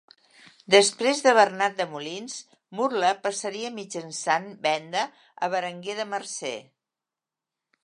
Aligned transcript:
Després 0.75 1.19
de 1.25 1.33
Bernat 1.39 1.75
de 1.81 1.85
Molins, 1.91 2.37
Murla 2.79 3.11
passaria 3.27 3.71
mitjançant 3.77 4.49
venda 4.65 5.05
a 5.49 5.53
Berenguer 5.57 6.01
de 6.03 6.09
Mercer. 6.17 6.57